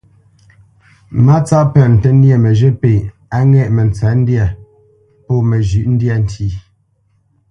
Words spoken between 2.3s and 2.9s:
məzhə̂